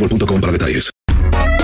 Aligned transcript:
boostmobile.com 0.00 0.40
para 0.40 0.52
detalles. 0.52 0.90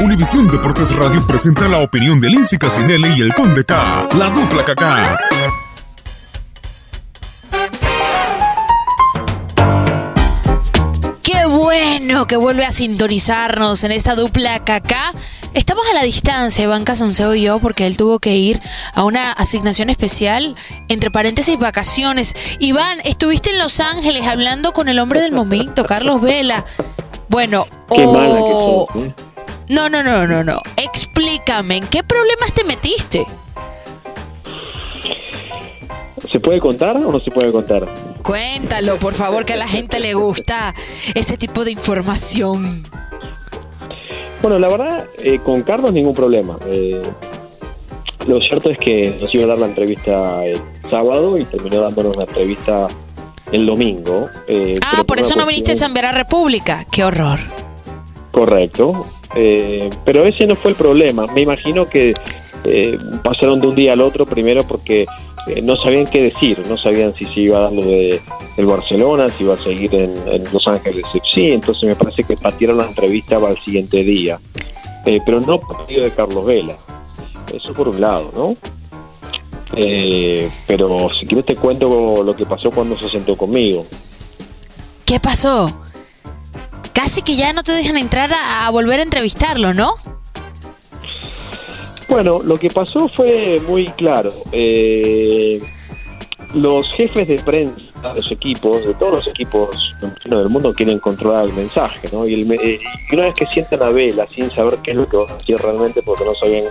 Univisión 0.00 0.46
Deportes 0.48 0.94
Radio 0.96 1.26
presenta 1.26 1.68
la 1.68 1.78
opinión 1.78 2.20
de 2.20 2.28
Lindsay 2.28 2.58
Casinelli 2.58 3.08
y 3.16 3.22
el 3.22 3.32
Conde 3.34 3.64
K, 3.64 4.08
la 4.18 4.28
dupla 4.28 4.62
KK. 4.62 4.82
Qué 11.22 11.46
bueno 11.46 12.26
que 12.26 12.36
vuelve 12.36 12.66
a 12.66 12.72
sintonizarnos 12.72 13.84
en 13.84 13.92
esta 13.92 14.14
dupla 14.14 14.62
KK. 14.64 14.94
Estamos 15.54 15.86
a 15.90 15.94
la 15.94 16.02
distancia, 16.02 16.64
Iván 16.64 16.84
Casanseo 16.84 17.34
y 17.34 17.40
yo, 17.42 17.58
porque 17.58 17.86
él 17.86 17.96
tuvo 17.96 18.18
que 18.18 18.36
ir 18.36 18.60
a 18.92 19.04
una 19.04 19.32
asignación 19.32 19.88
especial, 19.88 20.54
entre 20.88 21.10
paréntesis, 21.10 21.58
vacaciones. 21.58 22.34
Iván, 22.58 22.98
estuviste 23.04 23.48
en 23.48 23.58
Los 23.58 23.80
Ángeles 23.80 24.26
hablando 24.26 24.74
con 24.74 24.90
el 24.90 24.98
hombre 24.98 25.22
del 25.22 25.32
momento, 25.32 25.84
Carlos 25.84 26.20
Vela. 26.20 26.66
Bueno, 27.28 27.66
Qué 27.90 28.04
o- 28.06 28.12
mala 28.12 28.34
que 28.36 28.50
sos, 28.50 28.86
¿eh? 29.04 29.14
No, 29.68 29.88
no, 29.88 30.02
no, 30.02 30.26
no, 30.26 30.44
no. 30.44 30.60
Explícame, 30.76 31.78
¿en 31.78 31.86
qué 31.88 32.02
problemas 32.04 32.52
te 32.52 32.62
metiste? 32.64 33.26
¿Se 36.30 36.40
puede 36.40 36.60
contar 36.60 36.96
o 36.96 37.10
no 37.12 37.20
se 37.20 37.30
puede 37.30 37.50
contar? 37.52 37.86
Cuéntalo, 38.22 38.96
por 38.98 39.14
favor, 39.14 39.44
que 39.44 39.52
a 39.54 39.56
la 39.56 39.68
gente 39.68 40.00
le 40.00 40.14
gusta 40.14 40.74
ese 41.14 41.36
tipo 41.36 41.64
de 41.64 41.72
información. 41.72 42.84
Bueno, 44.42 44.58
la 44.58 44.68
verdad, 44.68 45.06
eh, 45.18 45.38
con 45.44 45.62
Carlos 45.62 45.92
ningún 45.92 46.14
problema. 46.14 46.58
Eh, 46.66 47.00
lo 48.26 48.40
cierto 48.40 48.70
es 48.70 48.78
que 48.78 49.16
nos 49.20 49.32
iba 49.34 49.44
a 49.44 49.46
dar 49.48 49.58
la 49.58 49.66
entrevista 49.66 50.44
el 50.44 50.60
sábado 50.90 51.38
y 51.38 51.44
terminó 51.44 51.80
dándonos 51.80 52.16
la 52.16 52.24
entrevista 52.24 52.88
el 53.52 53.66
domingo. 53.66 54.26
eh, 54.48 54.78
Ah, 54.84 55.04
por 55.04 55.18
eso 55.18 55.34
no 55.36 55.46
viniste 55.46 55.72
a 55.72 55.74
cuestión- 55.74 55.94
San 55.94 56.14
República. 56.14 56.86
Qué 56.90 57.04
horror. 57.04 57.38
Correcto. 58.30 59.04
Eh, 59.34 59.90
pero 60.04 60.24
ese 60.24 60.46
no 60.46 60.56
fue 60.56 60.70
el 60.72 60.76
problema. 60.76 61.26
Me 61.28 61.42
imagino 61.42 61.86
que 61.88 62.12
eh, 62.64 62.98
pasaron 63.22 63.60
de 63.60 63.66
un 63.68 63.74
día 63.74 63.92
al 63.92 64.00
otro 64.00 64.26
primero 64.26 64.64
porque 64.66 65.06
eh, 65.46 65.62
no 65.62 65.76
sabían 65.76 66.06
qué 66.06 66.22
decir, 66.22 66.58
no 66.68 66.76
sabían 66.76 67.14
si 67.14 67.24
se 67.26 67.40
iba 67.40 67.58
a 67.58 67.60
dar 67.62 67.72
lo 67.72 67.82
de 67.82 68.20
el 68.56 68.66
Barcelona, 68.66 69.28
si 69.28 69.44
iba 69.44 69.54
a 69.54 69.58
seguir 69.58 69.94
en, 69.94 70.14
en 70.28 70.44
Los 70.52 70.66
Ángeles 70.66 71.04
FC, 71.14 71.52
entonces 71.52 71.84
me 71.84 71.94
parece 71.94 72.24
que 72.24 72.36
patearon 72.36 72.78
la 72.78 72.86
entrevista 72.86 73.38
para 73.38 73.52
el 73.52 73.62
siguiente 73.64 74.02
día. 74.02 74.40
Eh, 75.04 75.20
pero 75.24 75.40
no 75.40 75.60
por 75.60 75.86
medio 75.86 76.02
de 76.02 76.10
Carlos 76.10 76.44
Vela. 76.44 76.76
Eso 77.54 77.72
por 77.74 77.88
un 77.88 78.00
lado, 78.00 78.32
¿no? 78.36 78.56
Eh, 79.74 80.50
pero 80.66 81.08
si 81.18 81.26
quieres 81.26 81.46
te 81.46 81.56
cuento 81.56 82.22
lo 82.22 82.34
que 82.34 82.46
pasó 82.46 82.70
cuando 82.70 82.96
se 82.98 83.08
sentó 83.08 83.36
conmigo. 83.36 83.84
¿Qué 85.04 85.20
pasó? 85.20 85.80
Casi 86.92 87.22
que 87.22 87.36
ya 87.36 87.52
no 87.52 87.62
te 87.62 87.72
dejan 87.72 87.96
entrar 87.96 88.32
a, 88.32 88.66
a 88.66 88.70
volver 88.70 89.00
a 89.00 89.02
entrevistarlo, 89.02 89.74
¿no? 89.74 89.96
Bueno, 92.08 92.40
lo 92.42 92.58
que 92.58 92.70
pasó 92.70 93.08
fue 93.08 93.60
muy 93.66 93.86
claro. 93.88 94.30
Eh, 94.52 95.60
los 96.54 96.92
jefes 96.94 97.26
de 97.26 97.36
prensa 97.36 97.74
de 98.02 98.14
los 98.14 98.30
equipos, 98.30 98.86
de 98.86 98.94
todos 98.94 99.14
los 99.14 99.26
equipos 99.26 99.94
del 100.24 100.48
mundo, 100.48 100.72
quieren 100.72 101.00
controlar 101.00 101.46
el 101.46 101.52
mensaje, 101.52 102.08
¿no? 102.12 102.26
Y, 102.26 102.34
el 102.34 102.52
eh, 102.52 102.78
y 103.10 103.14
una 103.14 103.24
vez 103.24 103.34
que 103.34 103.46
sientan 103.46 103.82
a 103.82 103.90
Vela 103.90 104.26
sin 104.32 104.50
saber 104.52 104.78
qué 104.82 104.92
es 104.92 104.96
lo 104.96 105.08
que 105.08 105.16
va 105.16 105.24
a 105.28 105.34
decir 105.34 105.58
realmente, 105.58 106.02
porque 106.02 106.24
no 106.24 106.34
sabían 106.36 106.64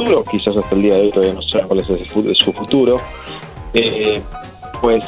futuro, 0.00 0.24
quizás 0.24 0.56
hasta 0.56 0.74
el 0.74 0.82
día 0.82 0.96
de 0.96 1.02
hoy 1.02 1.10
todavía 1.10 1.34
no 1.34 1.42
saben 1.42 1.68
cuál 1.68 1.80
es 1.80 2.38
su 2.38 2.52
futuro, 2.52 3.00
eh, 3.74 4.20
pues 4.80 5.04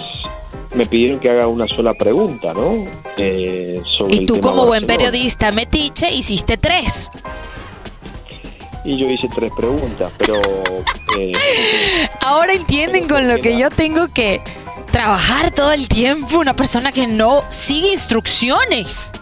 me 0.74 0.86
pidieron 0.86 1.18
que 1.20 1.30
haga 1.30 1.46
una 1.46 1.66
sola 1.66 1.92
pregunta, 1.92 2.54
¿no? 2.54 2.86
Eh, 3.16 3.80
sobre 3.96 4.16
Y 4.16 4.26
tú 4.26 4.40
como 4.40 4.66
buen 4.66 4.86
periodista 4.86 5.52
metiche 5.52 6.12
hiciste 6.12 6.56
tres. 6.56 7.10
Y 8.84 8.96
yo 8.96 9.08
hice 9.08 9.28
tres 9.28 9.52
preguntas, 9.56 10.12
pero... 10.18 10.40
eh, 11.18 11.32
Ahora 12.20 12.52
entienden 12.52 13.06
con 13.06 13.28
lo 13.28 13.38
que 13.38 13.56
yo 13.56 13.70
tengo 13.70 14.08
que 14.12 14.40
trabajar 14.90 15.52
todo 15.52 15.72
el 15.72 15.86
tiempo. 15.88 16.38
Una 16.38 16.54
persona 16.54 16.90
que 16.90 17.06
no 17.06 17.44
sigue 17.48 17.92
instrucciones. 17.92 19.12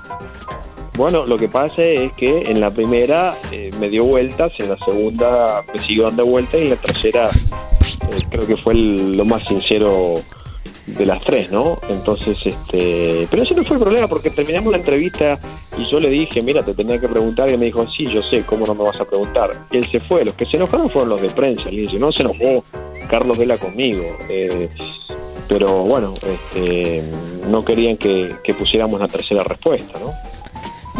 Bueno, 0.96 1.24
lo 1.26 1.38
que 1.38 1.48
pasa 1.48 1.82
es 1.82 2.12
que 2.14 2.42
en 2.50 2.60
la 2.60 2.70
primera 2.70 3.34
eh, 3.52 3.70
me 3.80 3.88
dio 3.88 4.04
vueltas, 4.04 4.52
en 4.58 4.68
la 4.70 4.78
segunda 4.84 5.62
me 5.72 5.80
siguió 5.80 6.04
dando 6.04 6.26
vueltas 6.26 6.60
y 6.60 6.64
en 6.64 6.70
la 6.70 6.76
tercera 6.76 7.30
eh, 7.30 8.22
creo 8.30 8.46
que 8.46 8.56
fue 8.58 8.74
el- 8.74 9.16
lo 9.16 9.24
más 9.24 9.42
sincero 9.48 10.16
de 10.86 11.06
las 11.06 11.22
tres, 11.24 11.50
¿no? 11.50 11.78
Entonces, 11.88 12.36
este, 12.44 13.26
pero 13.30 13.42
ese 13.44 13.54
no 13.54 13.64
fue 13.64 13.76
el 13.76 13.82
problema 13.82 14.08
porque 14.08 14.28
terminamos 14.30 14.72
la 14.72 14.78
entrevista 14.78 15.38
y 15.78 15.84
yo 15.88 16.00
le 16.00 16.10
dije, 16.10 16.42
mira, 16.42 16.62
te 16.64 16.74
tenía 16.74 16.98
que 16.98 17.08
preguntar 17.08 17.48
y 17.48 17.52
él 17.52 17.58
me 17.60 17.66
dijo, 17.66 17.86
sí, 17.96 18.06
yo 18.06 18.22
sé, 18.22 18.42
¿cómo 18.42 18.66
no 18.66 18.74
me 18.74 18.82
vas 18.84 19.00
a 19.00 19.04
preguntar? 19.04 19.52
Y 19.70 19.76
él 19.78 19.88
se 19.90 20.00
fue, 20.00 20.24
los 20.24 20.34
que 20.34 20.46
se 20.46 20.56
enojaron 20.56 20.90
fueron 20.90 21.10
los 21.10 21.22
de 21.22 21.30
prensa, 21.30 21.70
le 21.70 21.82
dije, 21.82 21.98
no 21.98 22.10
se 22.12 22.22
enojó 22.22 22.64
Carlos 23.08 23.38
Vela 23.38 23.56
conmigo, 23.56 24.02
eh, 24.28 24.68
pero 25.48 25.68
bueno, 25.84 26.12
este, 26.14 27.04
no 27.48 27.64
querían 27.64 27.96
que, 27.96 28.30
que 28.42 28.52
pusiéramos 28.54 28.98
la 29.00 29.08
tercera 29.08 29.44
respuesta, 29.44 29.98
¿no? 30.00 30.12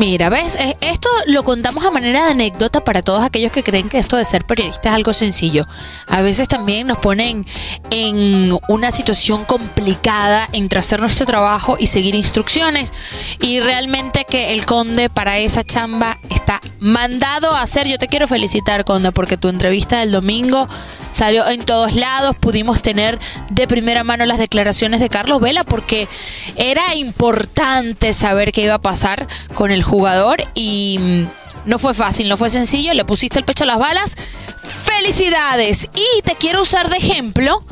Mira, 0.01 0.31
¿ves? 0.31 0.55
Eh, 0.55 0.79
Esto 0.81 1.11
lo 1.27 1.45
contamos 1.45 1.85
a 1.85 1.91
manera 1.91 2.25
de 2.25 2.31
anécdota 2.31 2.83
para 2.83 3.03
todos 3.03 3.23
aquellos 3.23 3.53
que 3.53 3.63
creen 3.63 3.91
que 3.91 3.99
esto 3.99 4.17
de 4.17 4.25
ser 4.25 4.47
periodista 4.47 4.89
es 4.89 4.95
algo 4.95 5.13
sencillo. 5.13 5.67
A 6.07 6.23
veces 6.23 6.49
también 6.49 6.87
nos 6.87 6.97
ponen 6.97 7.45
en 7.91 8.59
una 8.71 8.93
situación 8.93 9.45
complicada 9.45 10.49
entre 10.53 10.79
hacer 10.79 11.01
nuestro 11.01 11.27
trabajo 11.27 11.77
y 11.79 11.87
seguir 11.87 12.15
instrucciones. 12.15 12.95
Y 13.43 13.61
realmente 13.61 14.25
que 14.25 14.55
el 14.55 14.65
conde 14.65 15.11
para 15.11 15.37
esa 15.37 15.65
chamba 15.65 16.19
está 16.31 16.63
mandado 16.79 17.55
a 17.55 17.61
hacer. 17.61 17.87
Yo 17.87 17.99
te 17.99 18.09
quiero 18.09 18.27
felicitar, 18.27 18.87
conde, 18.87 19.13
porque 19.13 19.37
tu 19.37 19.49
entrevista 19.49 20.01
del 20.01 20.13
domingo 20.13 20.67
salió 21.13 21.47
en 21.47 21.63
todos 21.67 21.95
lados. 21.95 22.37
Pudimos 22.37 22.81
tener 22.81 23.19
de 23.51 23.69
primera 23.69 24.03
mano 24.03 24.25
las 24.25 24.39
declaraciones 24.39 25.01
de 25.01 25.11
Carlos 25.11 25.43
Vela 25.43 25.63
porque 25.63 26.09
era 26.57 26.95
importante 26.95 28.15
saber 28.15 28.51
qué 28.53 28.63
iba 28.63 28.77
a 28.77 28.81
pasar 28.81 29.29
con 29.55 29.71
el 29.71 29.90
jugador 29.91 30.43
y 30.55 30.99
mm, 30.99 31.69
no 31.69 31.79
fue 31.79 31.93
fácil, 31.93 32.29
no 32.29 32.37
fue 32.37 32.49
sencillo. 32.49 32.95
Le 32.95 33.05
pusiste 33.05 33.39
el 33.39 33.45
pecho 33.45 33.65
a 33.65 33.67
las 33.67 33.79
balas. 33.79 34.17
¡Felicidades! 34.63 35.89
Y 35.95 36.23
te 36.23 36.37
quiero 36.37 36.63
usar 36.63 36.89
de 36.89 36.97
ejemplo 36.97 37.65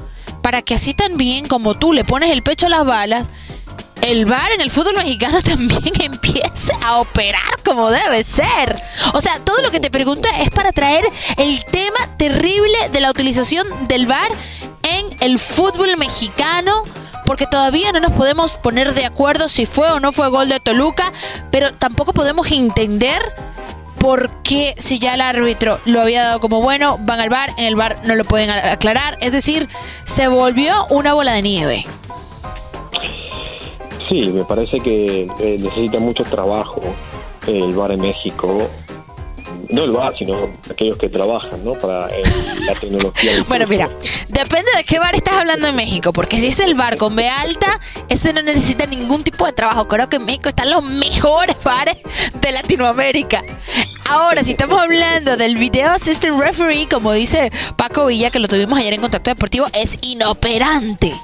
para 0.42 0.62
que 0.62 0.74
así 0.74 0.94
también 0.94 1.46
como 1.46 1.74
tú 1.74 1.92
le 1.92 2.04
pones 2.04 2.30
el 2.30 2.42
pecho 2.42 2.66
a 2.66 2.70
las 2.70 2.84
balas, 2.84 3.26
el 4.02 4.26
VAR 4.26 4.52
en 4.52 4.60
el 4.60 4.70
fútbol 4.70 4.96
mexicano 4.96 5.42
también 5.42 6.00
empiece 6.00 6.72
a 6.84 6.98
operar 6.98 7.62
como 7.64 7.90
debe 7.90 8.24
ser. 8.24 8.80
O 9.14 9.20
sea, 9.20 9.38
todo 9.40 9.60
lo 9.62 9.70
que 9.70 9.80
te 9.80 9.90
pregunto 9.90 10.28
es 10.40 10.50
para 10.50 10.72
traer 10.72 11.04
el 11.36 11.64
tema 11.64 12.16
terrible 12.16 12.76
de 12.92 13.00
la 13.00 13.10
utilización 13.10 13.66
del 13.88 14.06
VAR 14.06 14.30
en 14.82 15.06
el 15.20 15.38
fútbol 15.38 15.96
mexicano. 15.96 16.84
Porque 17.28 17.46
todavía 17.46 17.92
no 17.92 18.00
nos 18.00 18.12
podemos 18.12 18.52
poner 18.52 18.94
de 18.94 19.04
acuerdo 19.04 19.50
si 19.50 19.66
fue 19.66 19.90
o 19.90 20.00
no 20.00 20.12
fue 20.12 20.30
gol 20.30 20.48
de 20.48 20.60
Toluca, 20.60 21.12
pero 21.50 21.74
tampoco 21.74 22.14
podemos 22.14 22.50
entender 22.50 23.20
por 23.98 24.42
qué 24.42 24.74
si 24.78 24.98
ya 24.98 25.12
el 25.12 25.20
árbitro 25.20 25.78
lo 25.84 26.00
había 26.00 26.22
dado 26.22 26.40
como 26.40 26.62
bueno, 26.62 26.96
van 27.02 27.20
al 27.20 27.28
bar, 27.28 27.50
en 27.58 27.66
el 27.66 27.76
bar 27.76 28.00
no 28.04 28.14
lo 28.14 28.24
pueden 28.24 28.48
aclarar. 28.48 29.18
Es 29.20 29.32
decir, 29.32 29.68
se 30.04 30.28
volvió 30.28 30.86
una 30.88 31.12
bola 31.12 31.34
de 31.34 31.42
nieve. 31.42 31.84
Sí, 34.08 34.30
me 34.30 34.46
parece 34.46 34.80
que 34.80 35.28
eh, 35.38 35.58
necesita 35.60 36.00
mucho 36.00 36.24
trabajo 36.24 36.80
el 37.46 37.74
VAR 37.74 37.92
en 37.92 38.00
México. 38.00 38.70
No 39.70 39.84
el 39.84 39.92
VAR, 39.92 40.14
sino 40.16 40.34
aquellos 40.70 40.96
que 40.96 41.08
trabajan, 41.08 41.62
¿no? 41.62 41.74
Para 41.74 42.08
eh, 42.08 42.22
la 42.66 42.74
tecnología. 42.74 43.32
Bueno, 43.48 43.66
mira, 43.66 43.90
depende 44.28 44.70
de 44.76 44.84
qué 44.84 44.98
bar 44.98 45.14
estás 45.14 45.34
hablando 45.34 45.66
en 45.68 45.76
México, 45.76 46.12
porque 46.12 46.40
si 46.40 46.46
es 46.46 46.58
el 46.60 46.74
bar 46.74 46.96
con 46.96 47.14
B 47.14 47.28
alta, 47.28 47.78
este 48.08 48.32
no 48.32 48.40
necesita 48.42 48.86
ningún 48.86 49.22
tipo 49.22 49.44
de 49.44 49.52
trabajo. 49.52 49.86
Creo 49.86 50.08
que 50.08 50.16
en 50.16 50.24
México 50.24 50.48
están 50.48 50.70
los 50.70 50.82
mejores 50.84 51.56
bares 51.62 51.98
de 52.40 52.52
Latinoamérica. 52.52 53.42
Ahora, 54.08 54.42
si 54.42 54.52
estamos 54.52 54.80
hablando 54.80 55.36
del 55.36 55.56
video 55.56 55.90
assistant 55.90 56.40
referee, 56.40 56.88
como 56.88 57.12
dice 57.12 57.52
Paco 57.76 58.06
Villa, 58.06 58.30
que 58.30 58.38
lo 58.38 58.48
tuvimos 58.48 58.78
ayer 58.78 58.94
en 58.94 59.02
Contacto 59.02 59.28
Deportivo, 59.30 59.66
es 59.74 59.98
inoperante. 60.00 61.14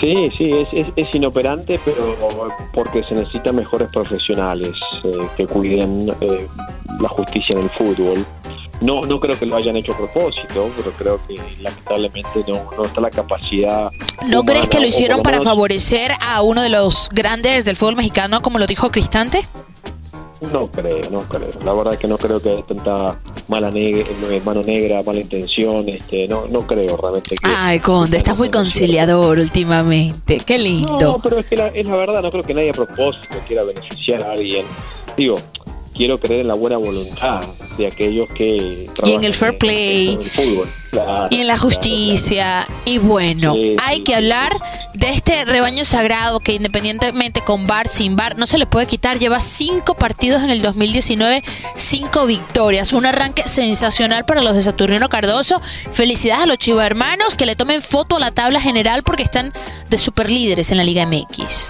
Sí, 0.00 0.30
sí, 0.36 0.52
es, 0.52 0.72
es, 0.72 0.88
es 0.96 1.14
inoperante, 1.14 1.80
pero 1.84 2.16
porque 2.74 3.02
se 3.04 3.14
necesitan 3.14 3.56
mejores 3.56 3.90
profesionales 3.90 4.72
eh, 5.04 5.10
que 5.36 5.46
cuiden 5.46 6.10
eh, 6.20 6.46
la 7.00 7.08
justicia 7.08 7.56
en 7.56 7.62
el 7.64 7.70
fútbol. 7.70 8.26
No, 8.82 9.00
no 9.02 9.18
creo 9.18 9.38
que 9.38 9.46
lo 9.46 9.56
hayan 9.56 9.74
hecho 9.76 9.92
a 9.94 9.96
propósito, 9.96 10.68
pero 10.76 10.90
creo 10.98 11.20
que 11.26 11.36
lamentablemente 11.62 12.44
no, 12.46 12.70
no 12.76 12.84
está 12.84 13.00
la 13.00 13.08
capacidad. 13.10 13.90
¿No 14.28 14.40
humana, 14.40 14.44
crees 14.44 14.68
que 14.68 14.80
lo 14.80 14.86
hicieron 14.86 15.22
para 15.22 15.38
menos- 15.38 15.50
favorecer 15.50 16.12
a 16.20 16.42
uno 16.42 16.60
de 16.60 16.68
los 16.68 17.08
grandes 17.10 17.64
del 17.64 17.74
fútbol 17.76 17.96
mexicano, 17.96 18.42
como 18.42 18.58
lo 18.58 18.66
dijo 18.66 18.90
Cristante? 18.90 19.46
No 20.52 20.70
creo, 20.70 21.00
no 21.10 21.20
creo. 21.20 21.48
La 21.64 21.72
verdad 21.72 21.94
es 21.94 22.00
que 22.00 22.06
no 22.08 22.18
creo 22.18 22.38
que 22.38 22.50
haya 22.50 22.62
tanta 22.66 23.18
mala 23.48 23.70
negra, 23.70 24.04
mano 24.44 24.62
negra, 24.62 25.02
mala 25.02 25.20
intención. 25.20 25.88
Este, 25.88 26.26
no, 26.28 26.46
no 26.46 26.66
creo 26.66 26.96
realmente 26.96 27.36
que. 27.36 27.42
Ay, 27.44 27.80
Conde, 27.80 28.16
estás 28.18 28.36
muy 28.38 28.50
conciliador 28.50 29.38
últimamente. 29.38 30.40
Qué 30.44 30.58
No, 30.58 30.64
lindo. 30.64 31.20
pero 31.22 31.38
es 31.38 31.46
que 31.46 31.56
la, 31.56 31.68
es 31.68 31.86
la 31.86 31.96
verdad, 31.96 32.22
no 32.22 32.30
creo 32.30 32.42
que 32.42 32.54
nadie 32.54 32.70
a 32.70 32.72
propósito 32.72 33.36
quiera 33.46 33.64
beneficiar 33.64 34.22
a 34.22 34.32
alguien. 34.32 34.64
Digo, 35.16 35.38
quiero 35.96 36.18
creer 36.18 36.42
en 36.42 36.48
la 36.48 36.54
buena 36.54 36.78
voluntad 36.78 37.42
de 37.78 37.86
aquellos 37.86 38.32
que... 38.32 38.86
Y 39.04 39.12
en 39.12 39.24
el 39.24 39.34
fair 39.34 39.56
play. 39.58 40.14
en 40.14 40.20
el 40.20 40.30
fútbol. 40.30 40.68
Claro, 40.90 41.28
y 41.30 41.40
en 41.40 41.46
la 41.46 41.54
claro, 41.54 41.68
justicia. 41.68 42.66
Y 42.84 42.98
bueno, 42.98 43.54
Sí, 43.54 43.76
hay 43.82 43.96
sí, 43.96 44.04
que 44.04 44.14
hablar 44.14 44.56
de 44.94 45.10
este 45.10 45.44
rebaño 45.44 45.84
sagrado 45.84 46.40
que 46.40 46.54
independientemente 46.54 47.42
con 47.42 47.66
bar, 47.66 47.88
sin 47.88 48.16
bar, 48.16 48.38
no 48.38 48.46
se 48.46 48.58
le 48.58 48.66
puede 48.66 48.86
quitar. 48.86 49.18
Lleva 49.18 49.40
cinco 49.40 49.94
partidos 49.94 50.42
en 50.42 50.50
el 50.50 50.62
2019, 50.62 51.42
cinco 51.74 52.26
victorias. 52.26 52.92
Un 52.92 53.06
arranque 53.06 53.42
sensacional 53.46 54.24
para 54.24 54.42
los 54.42 54.54
de 54.54 54.62
Saturnino 54.62 55.08
Cardoso. 55.08 55.60
Felicidades 55.90 56.44
a 56.44 56.46
los 56.46 56.58
Chivo 56.58 56.80
hermanos 56.80 57.34
que 57.34 57.46
le 57.46 57.56
tomen 57.56 57.82
foto 57.82 58.16
a 58.16 58.20
la 58.20 58.30
tabla 58.30 58.60
general 58.60 59.02
porque 59.02 59.22
están 59.22 59.52
de 59.90 59.98
super 59.98 60.30
líderes 60.30 60.70
en 60.70 60.78
la 60.78 60.84
Liga 60.84 61.06
MX. 61.06 61.68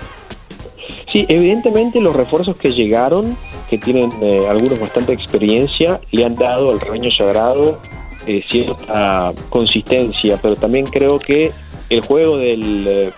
Sí, 1.13 1.25
evidentemente 1.29 2.01
los 2.01 2.15
refuerzos 2.15 2.57
que 2.57 2.73
llegaron, 2.73 3.37
que 3.69 3.79
tienen 3.79 4.11
eh, 4.23 4.47
algunos 4.49 4.79
bastante 4.79 5.13
experiencia, 5.13 6.01
le 6.13 6.25
han 6.25 6.35
dado 6.35 6.71
al 6.71 6.81
rebaño 6.81 7.11
sagrado 7.11 7.79
eh, 8.27 8.43
cierta 8.51 9.33
consistencia, 9.51 10.37
pero 10.43 10.57
también 10.57 10.87
creo 10.87 11.21
que 11.21 11.53
el 11.89 12.01
juego 12.01 12.37
del, 12.37 12.85
eh, 12.89 13.13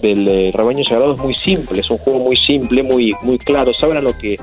del 0.00 0.28
eh, 0.28 0.52
rebaño 0.54 0.84
sagrado 0.84 1.14
es 1.14 1.18
muy 1.18 1.34
simple, 1.34 1.80
es 1.80 1.90
un 1.90 1.98
juego 1.98 2.20
muy 2.20 2.36
simple, 2.36 2.84
muy, 2.84 3.12
muy 3.22 3.38
claro, 3.38 3.74
saben 3.74 3.96
a 3.96 4.00
lo 4.00 4.16
que 4.16 4.36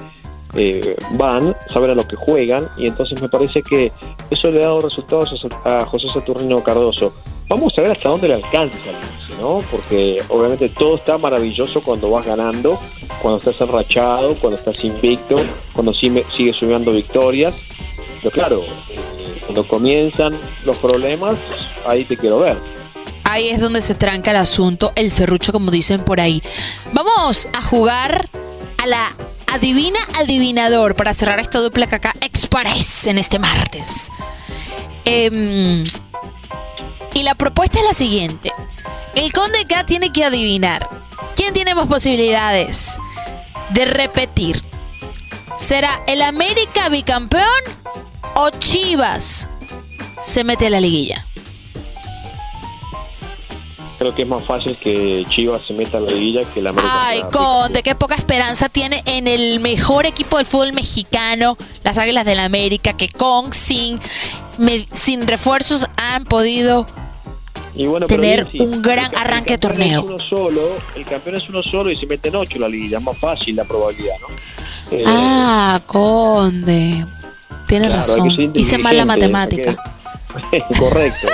van, 1.18 1.56
saben 1.74 1.92
a 1.92 1.96
lo 1.96 2.06
que 2.06 2.18
juegan, 2.18 2.68
y 2.78 2.86
entonces 2.86 3.20
me 3.22 3.30
parece 3.30 3.64
que 3.64 3.94
eso 4.30 4.52
le 4.52 4.60
ha 4.62 4.68
dado 4.68 4.82
resultados 4.82 5.48
a 5.64 5.82
a 5.82 5.86
José 5.86 6.10
Saturnino 6.10 6.62
Cardoso. 6.62 7.14
Vamos 7.48 7.74
a 7.78 7.82
ver 7.82 7.92
hasta 7.92 8.10
dónde 8.10 8.28
le 8.28 8.34
alcanza, 8.36 8.80
¿no? 9.40 9.60
Porque 9.70 10.24
obviamente 10.30 10.70
todo 10.70 10.96
está 10.96 11.18
maravilloso 11.18 11.82
cuando 11.82 12.10
vas 12.10 12.26
ganando, 12.26 12.80
cuando 13.22 13.38
estás 13.38 13.60
enrachado, 13.62 14.36
cuando 14.36 14.58
estás 14.58 14.84
invicto, 14.84 15.44
cuando 15.74 15.94
sigue, 15.94 16.26
sigues 16.36 16.56
sumando 16.56 16.92
victorias. 16.92 17.56
Pero 18.22 18.32
claro, 18.32 18.62
eh, 18.90 19.42
cuando 19.42 19.68
comienzan 19.68 20.40
los 20.64 20.80
problemas, 20.80 21.36
ahí 21.86 22.06
te 22.06 22.18
quiero 22.18 22.40
ver. 22.40 22.58
Ahí 23.26 23.50
es 23.50 23.60
donde 23.60 23.82
se 23.82 23.96
tranca 23.96 24.32
el 24.32 24.38
asunto, 24.38 24.92
el 24.96 25.10
serrucho, 25.10 25.52
como 25.52 25.72
dicen 25.72 26.04
por 26.04 26.20
ahí. 26.20 26.42
Vamos 26.94 27.48
a 27.54 27.62
jugar 27.62 28.30
a 28.82 28.86
la 28.86 29.16
adivina 29.52 30.00
adivinador 30.18 30.96
para 30.96 31.14
cerrar 31.14 31.40
esta 31.40 31.60
dupla 31.60 31.88
caca 31.88 32.14
express 32.22 33.08
en 33.08 33.18
este 33.18 33.40
martes. 33.40 34.10
Em, 35.06 35.84
y 37.14 37.24
la 37.24 37.36
propuesta 37.36 37.80
es 37.80 37.86
la 37.86 37.94
siguiente. 37.94 38.52
El 39.16 39.32
conde 39.32 39.66
K 39.66 39.86
tiene 39.86 40.12
que 40.12 40.24
adivinar. 40.24 40.90
¿Quién 41.36 41.54
tiene 41.54 41.76
más 41.76 41.88
posibilidades 41.88 42.98
de 43.70 43.86
repetir? 43.86 44.62
¿Será 45.58 46.04
el 46.08 46.22
América 46.22 46.90
bicampeón 46.90 47.46
o 48.36 48.50
Chivas 48.50 49.48
se 50.26 50.44
mete 50.44 50.68
a 50.68 50.70
la 50.72 50.80
liguilla? 50.80 51.28
Creo 54.00 54.14
que 54.14 54.24
es 54.24 54.28
más 54.28 54.44
fácil 54.46 54.78
que 54.78 55.24
Chivas 55.30 55.62
se 55.66 55.74
meta 55.74 55.98
a 55.98 56.02
la 56.02 56.12
liguilla 56.12 56.42
que 56.52 56.62
la 56.62 56.72
América. 56.72 57.08
Ay, 57.08 57.24
Conde, 57.32 57.84
qué 57.84 57.96
poca 57.96 58.16
esperanza 58.16 58.68
tiene 58.68 59.02
en 59.06 59.28
el 59.28 59.60
mejor 59.62 60.06
equipo 60.06 60.38
del 60.38 60.46
fútbol 60.46 60.74
mexicano, 60.74 61.58
las 61.84 61.98
Águilas 61.98 62.26
del 62.26 62.38
la 62.38 62.46
América, 62.46 62.98
que 62.98 63.08
con, 63.08 63.54
sin, 63.54 64.00
me- 64.58 64.88
sin 64.92 65.26
refuerzos 65.28 65.88
han 65.96 66.26
podido 66.26 66.86
Y 67.76 67.86
bueno, 67.88 68.06
pero 68.08 68.22
tener 68.22 68.48
un 68.60 68.82
gran 68.82 69.16
arranque 69.16 69.50
de 69.50 69.54
es 69.56 69.60
torneo. 69.60 70.04
uno 70.04 70.20
solo, 70.20 70.76
el 70.96 71.06
campeón 71.06 71.38
es 71.38 71.50
uno 71.50 71.64
solo 71.64 71.90
y 71.90 71.96
se 71.96 72.06
meten 72.06 72.36
ocho 72.36 72.60
la 72.60 72.68
liguilla, 72.70 73.00
es 73.00 73.04
más 73.04 73.18
fácil 73.18 73.56
la 73.56 73.64
probabilidad, 73.64 74.16
¿no? 74.22 74.36
Eh, 74.98 75.04
Ah, 75.08 75.80
Conde. 75.88 77.06
Tienes 77.68 77.88
claro, 77.88 78.02
razón. 78.26 78.52
Hice 78.54 78.78
mal 78.78 78.96
la 78.96 79.06
matemática. 79.06 79.76
que- 80.52 80.64
Correcto. 80.80 81.28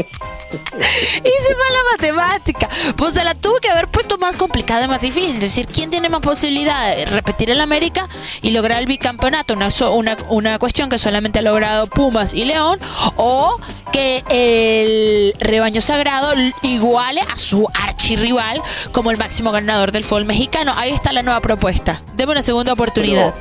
Hice 0.00 1.54
mal 1.56 1.72
la 1.72 1.90
matemática. 1.92 2.68
Pues 2.96 3.14
se 3.14 3.24
la 3.24 3.34
tuve 3.34 3.60
que 3.60 3.70
haber 3.70 3.88
puesto 3.88 4.18
más 4.18 4.36
complicada 4.36 4.84
y 4.84 4.88
más 4.88 5.00
difícil. 5.00 5.34
Es 5.36 5.40
decir, 5.40 5.66
¿quién 5.66 5.90
tiene 5.90 6.08
más 6.08 6.20
posibilidad 6.20 6.94
de 6.94 7.06
repetir 7.06 7.50
el 7.50 7.60
América 7.60 8.08
y 8.42 8.50
lograr 8.50 8.80
el 8.80 8.86
bicampeonato? 8.86 9.54
Una, 9.54 9.70
una, 9.92 10.16
una 10.28 10.58
cuestión 10.58 10.90
que 10.90 10.98
solamente 10.98 11.38
ha 11.38 11.42
logrado 11.42 11.86
Pumas 11.86 12.34
y 12.34 12.44
León. 12.44 12.78
O 13.16 13.58
que 13.92 14.22
el 14.28 15.34
rebaño 15.40 15.80
sagrado 15.80 16.32
iguale 16.62 17.20
a 17.20 17.36
su 17.38 17.66
archirrival 17.74 18.62
como 18.92 19.10
el 19.10 19.18
máximo 19.18 19.50
ganador 19.50 19.92
del 19.92 20.04
fútbol 20.04 20.24
mexicano. 20.24 20.72
Ahí 20.76 20.92
está 20.92 21.12
la 21.12 21.22
nueva 21.22 21.40
propuesta. 21.40 22.02
Deme 22.14 22.32
una 22.32 22.42
segunda 22.42 22.72
oportunidad. 22.72 23.34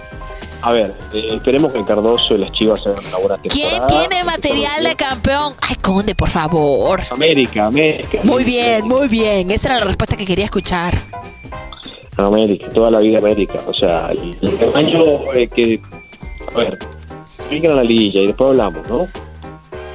A 0.61 0.73
ver, 0.73 0.93
eh, 1.13 1.35
esperemos 1.35 1.71
que 1.71 1.83
Cardoso 1.85 2.35
y 2.35 2.39
las 2.39 2.51
Chivas 2.51 2.81
hagan 2.85 3.05
una 3.07 3.17
buena 3.17 3.35
¿Quién 3.37 3.69
temporada. 3.69 3.87
tiene 3.87 4.23
material 4.25 4.83
de 4.83 4.95
campeón? 4.95 5.53
Ay, 5.61 5.75
Conde, 5.77 6.15
por 6.15 6.29
favor. 6.29 7.01
América, 7.11 7.67
América. 7.67 8.19
Muy 8.23 8.43
bien, 8.43 8.85
muy 8.85 9.07
bien. 9.07 9.51
Esa 9.51 9.69
era 9.69 9.79
la 9.79 9.85
respuesta 9.85 10.17
que 10.17 10.25
quería 10.25 10.45
escuchar. 10.45 10.97
América, 12.17 12.67
toda 12.69 12.91
la 12.91 12.99
vida 12.99 13.19
América. 13.19 13.59
O 13.67 13.73
sea, 13.73 14.09
el, 14.11 14.35
el 14.41 14.75
año 14.75 15.33
eh, 15.33 15.47
que. 15.47 15.79
A 16.53 16.57
ver, 16.57 16.79
la 17.49 17.83
liguilla 17.83 18.21
y 18.21 18.27
después 18.27 18.49
hablamos, 18.49 18.87
¿no? 18.89 19.07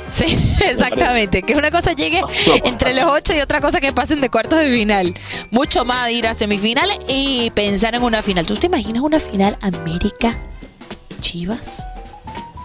Sí, 0.08 0.38
exactamente. 0.64 1.42
Que 1.42 1.56
una 1.56 1.70
cosa 1.70 1.92
llegue 1.92 2.22
entre 2.64 2.94
los 2.94 3.04
ocho 3.04 3.34
y 3.34 3.40
otra 3.40 3.60
cosa 3.60 3.80
que 3.80 3.92
pasen 3.92 4.22
de 4.22 4.30
cuartos 4.30 4.58
de 4.60 4.70
final. 4.70 5.14
Mucho 5.50 5.84
más 5.84 6.10
ir 6.10 6.26
a 6.26 6.32
semifinales 6.32 6.98
y 7.06 7.50
pensar 7.50 7.94
en 7.94 8.02
una 8.02 8.22
final. 8.22 8.46
¿Tú 8.46 8.54
te 8.54 8.66
imaginas 8.66 9.02
una 9.02 9.20
final 9.20 9.58
América 9.60 10.34
Chivas? 11.24 11.86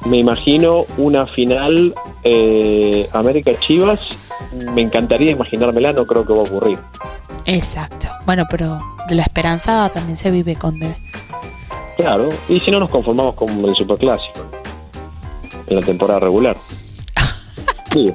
Me 0.05 0.17
imagino 0.17 0.83
una 0.97 1.25
final 1.27 1.95
eh, 2.23 3.09
América 3.13 3.51
Chivas. 3.59 3.99
Me 4.75 4.81
encantaría 4.81 5.31
imaginármela, 5.31 5.93
no 5.93 6.05
creo 6.05 6.25
que 6.25 6.33
va 6.33 6.39
a 6.39 6.43
ocurrir. 6.43 6.77
Exacto. 7.45 8.07
Bueno, 8.25 8.45
pero 8.51 8.77
de 9.07 9.15
la 9.15 9.23
esperanza 9.23 9.89
también 9.93 10.17
se 10.17 10.29
vive, 10.29 10.55
Conde. 10.55 10.95
Claro, 11.97 12.29
y 12.49 12.59
si 12.59 12.69
no 12.69 12.79
nos 12.79 12.91
conformamos 12.91 13.35
con 13.35 13.49
el 13.65 13.75
Superclásico 13.75 14.41
en 15.67 15.79
la 15.79 15.85
temporada 15.85 16.19
regular. 16.19 16.57
Sí. 17.91 18.11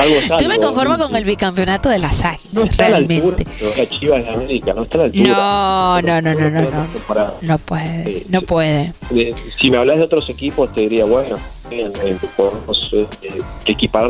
Algo 0.00 0.38
Yo 0.40 0.48
me 0.48 0.58
conformo 0.58 0.98
con 0.98 1.14
el 1.14 1.24
bicampeonato 1.24 1.88
de 1.88 1.98
las 1.98 2.24
águilas, 2.24 2.52
No 2.52 2.62
está 2.64 2.86
a 2.86 2.90
la 2.90 2.96
altura 2.98 3.20
realmente. 3.20 3.44
de 3.64 3.76
la 3.76 3.90
Chivas 3.90 4.24
de 4.24 4.30
América, 4.30 4.72
no 4.74 4.82
está 4.82 4.94
a 4.96 5.00
la 5.00 5.04
altura. 5.06 5.28
No, 5.28 6.02
no, 6.02 6.22
no, 6.22 6.34
no, 6.34 6.50
no, 6.50 6.70
no. 6.70 7.34
No 7.42 7.58
puede, 7.58 8.24
no 8.28 8.42
puede. 8.42 8.92
Eh, 9.14 9.34
si 9.58 9.70
me 9.70 9.78
hablas 9.78 9.96
de 9.98 10.04
otros 10.04 10.28
equipos, 10.30 10.72
te 10.72 10.82
diría, 10.82 11.04
bueno, 11.04 11.36
bien, 11.70 11.92
eh, 12.02 12.18
podemos 12.36 12.90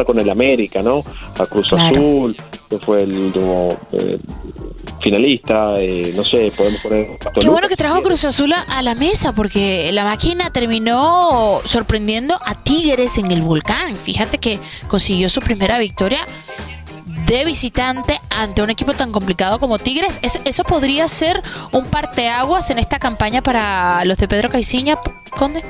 con 0.04 0.18
el 0.18 0.28
América, 0.30 0.82
¿no? 0.82 1.04
A 1.38 1.46
Cruz 1.46 1.68
Claro. 1.68 1.84
Azul, 1.96 2.36
que 2.68 2.78
fue 2.78 3.02
el 3.04 3.16
último 3.16 3.76
eh, 3.92 4.18
finalista, 5.02 5.74
eh, 5.78 6.12
no 6.16 6.24
sé, 6.24 6.52
podemos 6.56 6.80
poner... 6.80 7.18
Qué 7.40 7.48
bueno 7.48 7.68
que 7.68 7.76
trajo 7.76 8.02
Cruz 8.02 8.24
Azul 8.24 8.52
a- 8.52 8.82
la 8.82 8.94
mesa 8.94 9.32
porque 9.32 9.90
la 9.92 10.04
máquina 10.04 10.50
terminó 10.50 11.60
sorprendiendo 11.64 12.34
a 12.44 12.54
Tigres 12.54 13.18
en 13.18 13.30
el 13.30 13.42
volcán. 13.42 13.94
Fíjate 13.94 14.38
que 14.38 14.58
consiguió 14.88 15.28
su 15.28 15.40
primera 15.40 15.78
victoria 15.78 16.20
de 17.26 17.44
visitante 17.44 18.20
ante 18.30 18.62
un 18.62 18.70
equipo 18.70 18.94
tan 18.94 19.12
complicado 19.12 19.58
como 19.60 19.78
Tigres. 19.78 20.18
Es- 20.22 20.40
eso 20.44 20.64
podría 20.64 21.06
ser 21.08 21.42
un 21.72 21.84
parteaguas 21.86 22.70
en 22.70 22.78
esta 22.78 22.98
campaña 22.98 23.42
para 23.42 24.04
los 24.04 24.16
de 24.18 24.26
Pedro 24.28 24.48
Caiciña, 24.50 24.98
Conde. 25.36 25.62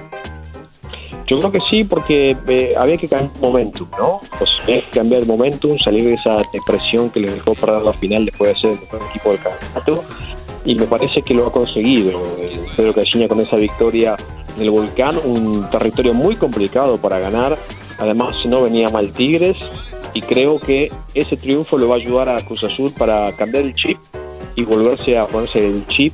Yo 1.31 1.39
creo 1.39 1.53
que 1.53 1.61
sí, 1.71 1.85
porque 1.85 2.37
eh, 2.49 2.75
había 2.77 2.97
que 2.97 3.07
cambiar 3.07 3.31
el 3.33 3.41
momentum, 3.41 3.89
¿no? 3.97 4.19
Había 4.65 4.81
que 4.81 4.91
cambiar 4.91 5.23
el 5.23 5.29
momentum, 5.29 5.79
salir 5.79 6.03
de 6.03 6.15
esa 6.15 6.43
depresión 6.53 7.09
que 7.09 7.21
le 7.21 7.31
dejó 7.31 7.55
perder 7.55 7.83
la 7.83 7.93
final 7.93 8.27
después 8.27 8.53
de 8.53 8.61
ser 8.61 8.71
el 8.73 9.07
equipo 9.09 9.31
del 9.31 9.39
campeonato. 9.39 10.03
Y 10.65 10.75
me 10.75 10.87
parece 10.87 11.23
que 11.23 11.33
lo 11.33 11.47
ha 11.47 11.53
conseguido. 11.53 12.21
eh, 12.39 12.61
Pedro 12.77 12.93
Caixinha 12.93 13.29
con 13.29 13.39
esa 13.39 13.55
victoria 13.55 14.17
en 14.57 14.63
el 14.63 14.71
Volcán, 14.73 15.21
un 15.25 15.71
territorio 15.71 16.15
muy 16.15 16.35
complicado 16.35 16.99
para 16.99 17.21
ganar. 17.21 17.57
Además, 18.01 18.35
no 18.47 18.65
venía 18.65 18.89
mal 18.89 19.13
Tigres. 19.13 19.57
Y 20.13 20.23
creo 20.23 20.59
que 20.59 20.91
ese 21.15 21.37
triunfo 21.37 21.79
lo 21.79 21.91
va 21.91 21.95
a 21.95 21.99
ayudar 21.99 22.29
a 22.29 22.45
Cruz 22.45 22.65
Azul 22.65 22.93
para 22.99 23.31
cambiar 23.37 23.63
el 23.63 23.75
chip 23.75 23.99
y 24.57 24.65
volverse 24.65 25.17
a 25.17 25.27
ponerse 25.27 25.65
el 25.65 25.87
chip 25.87 26.13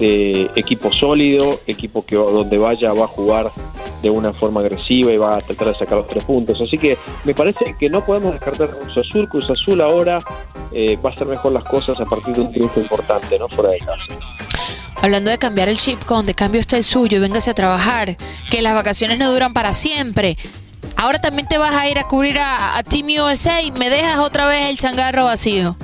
de 0.00 0.50
equipo 0.56 0.92
sólido, 0.92 1.60
equipo 1.68 2.04
que 2.04 2.16
donde 2.16 2.58
vaya 2.58 2.92
va 2.92 3.04
a 3.04 3.08
jugar 3.08 3.52
de 4.02 4.10
una 4.10 4.32
forma 4.32 4.60
agresiva 4.60 5.12
y 5.12 5.16
va 5.16 5.36
a 5.36 5.38
tratar 5.38 5.68
de 5.68 5.78
sacar 5.78 5.98
los 5.98 6.06
tres 6.06 6.24
puntos. 6.24 6.60
Así 6.60 6.76
que 6.76 6.96
me 7.24 7.34
parece 7.34 7.74
que 7.78 7.88
no 7.88 8.04
podemos 8.04 8.32
descartar 8.32 8.70
Cruz 8.70 8.98
Azul. 8.98 9.28
Cruz 9.28 9.50
Azul 9.50 9.80
ahora 9.80 10.18
eh, 10.72 10.96
va 10.96 11.10
a 11.10 11.12
hacer 11.12 11.26
mejor 11.26 11.52
las 11.52 11.64
cosas 11.64 12.00
a 12.00 12.04
partir 12.04 12.34
de 12.34 12.42
un 12.42 12.52
triunfo 12.52 12.80
importante, 12.80 13.38
¿no? 13.38 13.48
Fuera 13.48 13.70
de. 13.70 13.78
Hablando 15.00 15.30
de 15.30 15.38
cambiar 15.38 15.68
el 15.68 15.78
chip, 15.78 16.02
Conde, 16.04 16.34
cambio 16.34 16.60
usted 16.60 16.78
el 16.78 16.84
suyo 16.84 17.18
y 17.18 17.20
véngase 17.20 17.50
a 17.50 17.54
trabajar. 17.54 18.16
Que 18.50 18.62
las 18.62 18.74
vacaciones 18.74 19.18
no 19.18 19.30
duran 19.30 19.52
para 19.52 19.72
siempre. 19.72 20.36
Ahora 20.96 21.20
también 21.20 21.46
te 21.46 21.58
vas 21.58 21.74
a 21.74 21.88
ir 21.88 21.98
a 21.98 22.04
cubrir 22.04 22.38
a, 22.38 22.76
a 22.76 22.82
Team 22.82 23.06
USA 23.22 23.62
y 23.62 23.70
me 23.70 23.88
dejas 23.88 24.18
otra 24.18 24.46
vez 24.46 24.66
el 24.66 24.76
changarro 24.76 25.24
vacío. 25.24 25.76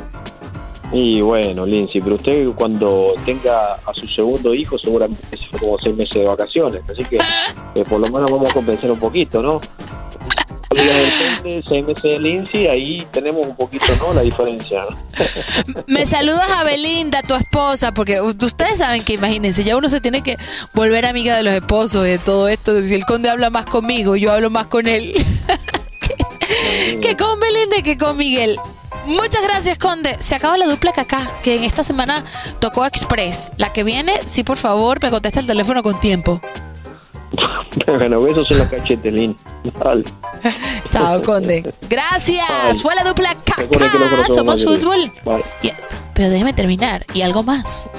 Y 0.92 1.20
bueno, 1.20 1.66
Lindsay, 1.66 2.00
pero 2.00 2.16
usted 2.16 2.48
cuando 2.54 3.14
tenga 3.24 3.74
a 3.74 3.94
su 3.94 4.06
segundo 4.06 4.54
hijo 4.54 4.78
seguramente 4.78 5.36
se 5.36 5.46
fue 5.46 5.60
como 5.60 5.78
seis 5.78 5.96
meses 5.96 6.14
de 6.14 6.24
vacaciones. 6.24 6.82
Así 6.88 7.04
que 7.04 7.16
eh, 7.74 7.84
por 7.88 8.00
lo 8.00 8.06
menos 8.10 8.30
vamos 8.30 8.50
a 8.50 8.54
compensar 8.54 8.90
un 8.90 8.98
poquito, 8.98 9.42
¿no? 9.42 9.60
Seis 11.68 11.84
meses 11.86 12.02
de 12.02 12.18
Lindsay, 12.18 12.66
ahí 12.66 13.06
tenemos 13.12 13.46
un 13.46 13.54
poquito, 13.54 13.86
¿no? 14.00 14.12
La 14.12 14.22
diferencia. 14.22 14.84
Me 15.86 16.04
saludas 16.04 16.50
a 16.50 16.64
Belinda, 16.64 17.22
tu 17.22 17.34
esposa, 17.34 17.92
porque 17.92 18.20
ustedes 18.20 18.78
saben 18.78 19.04
que 19.04 19.14
imagínense, 19.14 19.62
ya 19.62 19.76
uno 19.76 19.88
se 19.88 20.00
tiene 20.00 20.22
que 20.22 20.36
volver 20.74 21.06
amiga 21.06 21.36
de 21.36 21.44
los 21.44 21.54
esposos, 21.54 22.04
de 22.04 22.18
todo 22.18 22.48
esto. 22.48 22.80
Si 22.80 22.94
el 22.94 23.04
conde 23.04 23.30
habla 23.30 23.50
más 23.50 23.66
conmigo, 23.66 24.16
yo 24.16 24.32
hablo 24.32 24.50
más 24.50 24.66
con 24.66 24.88
él. 24.88 25.12
que 27.00 27.16
con 27.16 27.38
Belinda 27.38 27.78
y 27.78 27.82
que 27.82 27.96
con 27.96 28.16
Miguel. 28.16 28.58
Muchas 29.06 29.42
gracias, 29.42 29.78
Conde. 29.78 30.16
Se 30.20 30.34
acaba 30.34 30.56
la 30.56 30.66
dupla 30.66 30.92
acá, 30.96 31.30
que 31.42 31.56
en 31.56 31.64
esta 31.64 31.82
semana 31.82 32.24
tocó 32.58 32.86
Express. 32.86 33.52
La 33.56 33.72
que 33.72 33.84
viene, 33.84 34.14
sí, 34.24 34.44
por 34.44 34.56
favor, 34.56 35.02
me 35.02 35.10
contesta 35.10 35.40
el 35.40 35.46
teléfono 35.46 35.82
con 35.82 36.00
tiempo. 36.00 36.40
bueno, 37.86 38.20
besos 38.20 38.50
en 38.50 38.58
los 38.58 38.68
cachetes, 38.68 39.12
Lin. 39.12 39.36
Dale. 39.78 40.04
Chao, 40.90 41.22
Conde. 41.22 41.74
Gracias. 41.88 42.46
Bye. 42.66 42.74
Fue 42.76 42.94
la 42.94 43.04
dupla 43.04 43.34
conocemos 44.08 44.60
Somos 44.60 44.64
fútbol. 44.64 45.12
Y- 45.62 45.72
pero 46.14 46.30
déjeme 46.30 46.52
terminar. 46.52 47.04
Y 47.12 47.22
algo 47.22 47.42
más. 47.42 47.90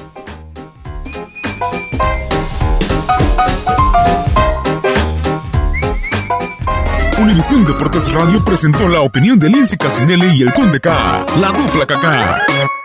Univisión 7.18 7.66
Deportes 7.66 8.12
Radio 8.12 8.44
presentó 8.44 8.90
la 8.90 9.00
opinión 9.00 9.40
de 9.40 9.50
Lindsay 9.50 9.78
Casinelli 9.78 10.38
y 10.38 10.42
el 10.42 10.54
Conde 10.54 10.82
K. 10.82 11.26
La 11.40 11.48
dupla 11.48 11.86
KK. 11.86 12.85